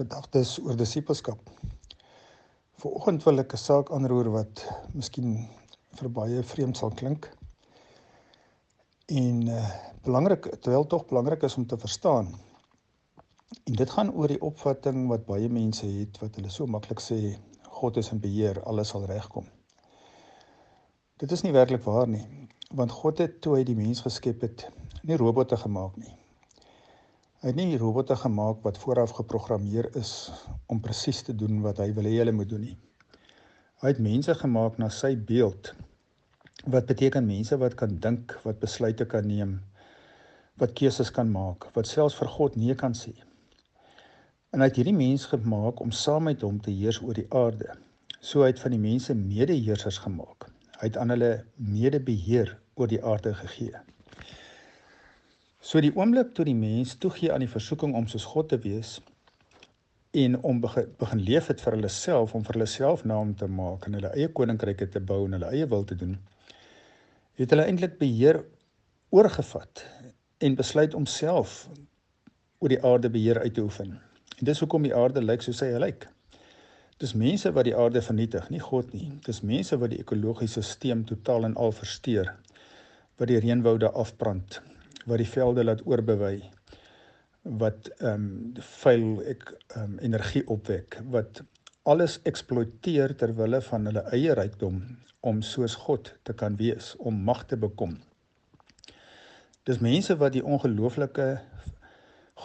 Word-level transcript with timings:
gedagtes 0.00 0.56
oor 0.64 0.76
disippelskap. 0.76 1.50
Vanoggend 2.80 3.24
wil 3.26 3.42
ek 3.42 3.52
'n 3.54 3.64
saak 3.66 3.90
aanroer 3.92 4.30
wat 4.32 4.64
miskien 4.96 5.48
vir 5.98 6.08
baie 6.18 6.42
vreemd 6.52 6.76
sal 6.76 6.92
klink. 7.00 7.28
En 9.10 9.48
uh, 9.48 9.70
belangrik, 10.06 10.46
terwyl 10.62 10.86
tog 10.86 11.06
belangrik 11.10 11.42
is 11.42 11.56
om 11.56 11.66
te 11.66 11.78
verstaan. 11.78 12.28
En 13.66 13.74
dit 13.74 13.90
gaan 13.90 14.12
oor 14.12 14.28
die 14.28 14.40
opvatting 14.40 15.08
wat 15.08 15.26
baie 15.26 15.48
mense 15.48 15.86
het 15.86 16.20
wat 16.22 16.38
hulle 16.38 16.50
so 16.50 16.66
maklik 16.66 17.02
sê 17.02 17.36
God 17.80 17.96
is 17.96 18.12
in 18.14 18.20
beheer, 18.20 18.62
alles 18.62 18.88
sal 18.94 19.04
regkom. 19.04 19.46
Dit 21.20 21.32
is 21.32 21.42
nie 21.42 21.52
werklik 21.52 21.84
waar 21.84 22.08
nie, 22.08 22.24
want 22.70 22.92
God 22.92 23.18
het 23.18 23.40
toe 23.40 23.58
hy 23.58 23.64
die 23.64 23.76
mens 23.76 24.00
geskep 24.00 24.40
het, 24.46 24.68
nie 25.02 25.16
robotte 25.16 25.56
gemaak 25.56 25.96
nie. 25.96 26.19
Hy 27.40 27.54
het 27.54 27.56
nie 27.56 27.78
robotte 27.80 28.12
gemaak 28.20 28.58
wat 28.66 28.78
vooraf 28.82 29.14
geprogrammeer 29.16 29.86
is 29.96 30.10
om 30.68 30.80
presies 30.84 31.22
te 31.24 31.32
doen 31.32 31.62
wat 31.64 31.78
hy 31.80 31.86
wil 31.96 32.04
hê 32.04 32.18
hulle 32.18 32.34
moet 32.36 32.50
doen 32.50 32.60
nie. 32.66 32.74
Hy 33.80 33.92
het 33.94 34.02
mense 34.04 34.34
gemaak 34.36 34.76
na 34.76 34.90
sy 34.92 35.14
beeld. 35.30 35.70
Wat 36.74 36.90
beteken 36.90 37.24
mense 37.24 37.56
wat 37.62 37.78
kan 37.80 37.94
dink, 38.04 38.34
wat 38.44 38.60
besluite 38.60 39.06
kan 39.08 39.24
neem, 39.24 39.54
wat 40.60 40.74
keuses 40.76 41.08
kan 41.16 41.32
maak, 41.32 41.64
wat 41.78 41.88
selfs 41.88 42.18
vir 42.20 42.28
God 42.34 42.58
nee 42.60 42.76
kan 42.82 42.92
sê. 42.92 43.14
En 44.52 44.60
hy 44.60 44.68
het 44.68 44.82
hierdie 44.82 44.98
mens 44.98 45.24
gemaak 45.30 45.80
om 45.80 45.96
saam 45.96 46.28
met 46.28 46.44
hom 46.44 46.58
te 46.60 46.74
heers 46.76 47.00
oor 47.00 47.16
die 47.16 47.28
aarde. 47.32 47.78
So 48.20 48.44
hy 48.44 48.50
het 48.52 48.60
van 48.60 48.76
die 48.76 48.82
mense 48.84 49.16
medeheersers 49.16 50.02
gemaak. 50.04 50.50
Hy 50.76 50.90
het 50.90 51.00
aan 51.00 51.16
hulle 51.16 51.32
medebeheer 51.56 52.52
oor 52.76 52.92
die 52.92 53.00
aarde 53.00 53.32
gegee. 53.40 53.80
So 55.60 55.80
die 55.84 55.92
oomblik 55.92 56.30
toe 56.32 56.46
die 56.48 56.56
mens 56.56 56.94
toegee 56.96 57.28
aan 57.32 57.42
die 57.44 57.52
versoeking 57.52 57.92
om 57.94 58.06
soos 58.08 58.24
God 58.24 58.46
te 58.48 58.56
wees 58.64 58.94
en 60.16 60.38
om 60.40 60.62
begin, 60.62 60.86
begin 60.98 61.20
leef 61.20 61.50
het 61.52 61.60
vir 61.60 61.74
hulle 61.76 61.90
self 61.92 62.32
om 62.34 62.46
vir 62.46 62.56
hulle 62.56 62.68
self 62.72 63.02
naam 63.04 63.34
te 63.36 63.44
maak 63.46 63.84
en 63.86 63.98
hulle 63.98 64.12
eie 64.16 64.30
koninkryke 64.32 64.88
te 64.94 65.02
bou 65.10 65.18
en 65.26 65.36
hulle 65.36 65.50
eie 65.52 65.66
wil 65.68 65.84
te 65.84 65.98
doen, 66.00 66.14
het 67.36 67.52
hulle 67.52 67.66
eintlik 67.68 67.98
beheer 68.00 68.40
oorgevat 69.12 69.84
en 70.40 70.56
besluit 70.56 70.96
om 70.96 71.04
self 71.04 71.68
oor 72.64 72.72
die 72.72 72.80
aarde 72.80 73.12
beheer 73.12 73.42
uit 73.44 73.54
te 73.54 73.62
oefen. 73.62 73.92
En 74.40 74.48
dis 74.48 74.64
hoekom 74.64 74.88
die 74.88 74.96
aarde 74.96 75.20
lyk 75.20 75.44
soos 75.44 75.60
hy 75.60 75.70
lyk. 75.76 76.08
Dis 77.04 77.12
mense 77.12 77.52
wat 77.52 77.68
die 77.68 77.76
aarde 77.76 78.00
vernietig, 78.00 78.48
nie 78.48 78.64
God 78.64 78.96
nie. 78.96 79.12
Dis 79.28 79.44
mense 79.44 79.76
wat 79.76 79.92
die 79.92 80.00
ekologiese 80.00 80.64
stelsel 80.64 81.04
totaal 81.12 81.52
en 81.52 81.60
al 81.60 81.76
versteur, 81.76 82.32
wat 83.20 83.28
die 83.28 83.40
reënwoude 83.44 83.92
afbrand, 83.92 84.62
wat 85.10 85.22
die 85.22 85.32
velde 85.34 85.66
laat 85.66 85.84
oorbewei 85.86 86.38
wat 87.42 87.88
ehm 87.98 88.14
um, 88.14 88.64
vuil 88.82 89.22
ek 89.34 89.46
ehm 89.50 89.84
um, 89.84 89.98
energie 90.04 90.44
opwek 90.46 91.00
wat 91.14 91.42
alles 91.82 92.18
eksploiteer 92.28 93.16
ter 93.16 93.32
wille 93.36 93.60
van 93.68 93.88
hulle 93.88 94.02
eie 94.12 94.34
rykdom 94.36 94.82
om 95.20 95.40
soos 95.42 95.74
God 95.86 96.12
te 96.22 96.32
kan 96.32 96.56
wees 96.56 96.94
om 96.98 97.16
mag 97.24 97.44
te 97.46 97.56
bekom. 97.56 97.96
Dis 99.68 99.80
mense 99.80 100.16
wat 100.20 100.32
die 100.36 100.44
ongelooflike 100.44 101.28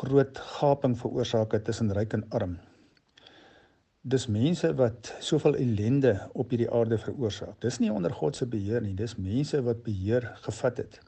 groot 0.00 0.38
gaping 0.58 0.96
veroorsaak 0.98 1.52
het 1.56 1.64
tussen 1.64 1.92
ryk 1.92 2.12
en 2.16 2.24
arm. 2.30 2.58
Dis 4.02 4.26
mense 4.26 4.72
wat 4.74 5.12
soveel 5.20 5.56
ellende 5.56 6.14
op 6.32 6.50
hierdie 6.50 6.70
aarde 6.70 6.98
veroorsaak. 6.98 7.60
Dis 7.60 7.78
nie 7.78 7.92
onder 7.92 8.12
God 8.12 8.36
se 8.36 8.46
beheer 8.46 8.82
nie, 8.82 8.96
dis 8.98 9.16
mense 9.16 9.60
wat 9.62 9.84
beheer 9.84 10.32
gevat 10.46 10.80
het. 10.82 11.00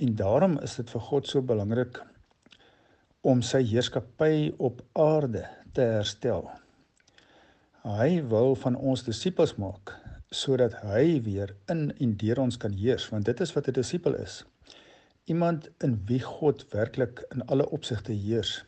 En 0.00 0.14
daarom 0.16 0.58
is 0.64 0.78
dit 0.80 0.90
vir 0.90 1.02
God 1.06 1.26
so 1.28 1.44
belangrik 1.44 1.98
om 3.20 3.42
sy 3.44 3.58
heerskappy 3.68 4.48
op 4.56 4.78
aarde 4.96 5.42
te 5.76 5.84
herstel. 5.84 6.46
Hy 7.84 8.22
wil 8.30 8.54
van 8.62 8.78
ons 8.80 9.04
disippels 9.04 9.58
maak 9.60 9.92
sodat 10.30 10.78
hy 10.86 11.18
weer 11.26 11.52
in 11.74 11.90
en 11.90 12.14
deur 12.16 12.38
ons 12.38 12.56
kan 12.62 12.72
heers, 12.72 13.08
want 13.10 13.26
dit 13.28 13.40
is 13.44 13.52
wat 13.52 13.68
'n 13.68 13.76
disipel 13.76 14.14
is. 14.14 14.44
Iemand 15.26 15.68
in 15.84 15.98
wie 16.06 16.22
God 16.22 16.64
werklik 16.72 17.24
in 17.34 17.42
alle 17.46 17.68
opsigte 17.68 18.12
heers. 18.12 18.64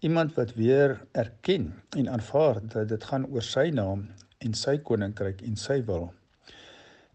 Iemand 0.00 0.34
wat 0.34 0.54
weer 0.54 1.00
erken 1.12 1.74
en 1.96 2.08
aanvaar 2.08 2.60
dat 2.62 2.88
dit 2.88 3.04
gaan 3.04 3.26
oor 3.26 3.42
sy 3.42 3.68
naam 3.74 4.08
en 4.38 4.54
sy 4.54 4.78
koninkryk 4.78 5.42
en 5.42 5.56
sy 5.56 5.84
wil. 5.84 6.12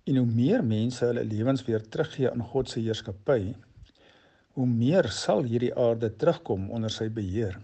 En 0.05 0.19
hoe 0.21 0.27
meer 0.29 0.61
mense 0.63 1.05
hulle 1.05 1.23
lewens 1.25 1.63
weer 1.65 1.81
teruggee 1.89 2.29
aan 2.29 2.43
God 2.45 2.69
se 2.69 2.79
heerskappy, 2.79 3.55
hoe 4.55 4.67
meer 4.69 5.09
sal 5.11 5.41
hierdie 5.49 5.73
aarde 5.73 6.11
terugkom 6.15 6.69
onder 6.71 6.93
sy 6.93 7.07
beheer. 7.09 7.57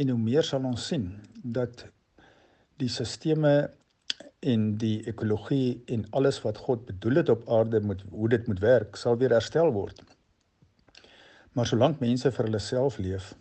En 0.00 0.08
hoe 0.08 0.18
meer 0.18 0.46
sal 0.46 0.64
ons 0.64 0.86
sien 0.88 1.10
dat 1.44 1.84
die 2.80 2.88
sisteme 2.90 3.52
en 4.42 4.64
die 4.80 5.04
ekologie 5.06 5.82
en 5.94 6.06
alles 6.18 6.40
wat 6.42 6.58
God 6.64 6.86
bedoel 6.88 7.20
het 7.20 7.30
op 7.36 7.44
aarde 7.58 7.82
moet 7.84 8.02
hoe 8.10 8.32
dit 8.32 8.48
moet 8.48 8.64
werk, 8.64 8.96
sal 8.96 9.20
weer 9.20 9.36
herstel 9.36 9.70
word. 9.76 10.00
Maar 11.52 11.68
solank 11.68 12.00
mense 12.00 12.32
vir 12.32 12.48
hulle 12.48 12.62
self 12.64 12.98
leef, 12.98 13.34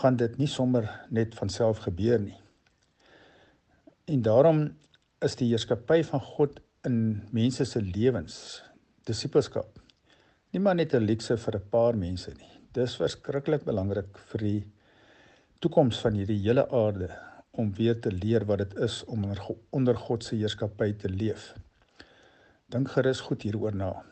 gaan 0.00 0.16
dit 0.16 0.38
nie 0.38 0.48
sommer 0.48 0.86
net 1.10 1.34
van 1.34 1.50
self 1.50 1.82
gebeur 1.84 2.22
nie. 2.22 2.38
En 4.06 4.22
daarom 4.22 4.68
is 5.20 5.36
die 5.36 5.50
heerskappy 5.50 6.04
van 6.06 6.22
God 6.24 6.60
in 6.88 7.28
mense 7.30 7.64
se 7.64 7.80
lewens 7.84 8.62
disippelskap 9.04 9.80
nie 10.52 10.60
maar 10.64 10.74
net 10.74 10.94
'n 10.94 11.06
luukse 11.06 11.36
vir 11.36 11.56
'n 11.56 11.68
paar 11.70 11.96
mense 11.96 12.30
nie. 12.30 12.52
Dis 12.72 12.96
verskriklik 12.96 13.64
belangrik 13.64 14.18
vir 14.30 14.40
die 14.40 14.64
toekoms 15.60 16.00
van 16.00 16.14
hierdie 16.14 16.40
hele 16.46 16.64
aarde 16.70 17.08
om 17.52 17.72
weer 17.74 18.00
te 18.00 18.10
leer 18.10 18.44
wat 18.44 18.58
dit 18.58 18.74
is 18.86 19.04
om 19.04 19.24
onder 19.70 19.96
God 19.96 20.24
se 20.24 20.36
heerskappy 20.36 20.92
te 20.92 21.08
leef. 21.08 21.54
Dink 22.68 22.88
gerus 22.88 23.20
goed 23.20 23.42
hieroor 23.42 23.74
na 23.74 24.02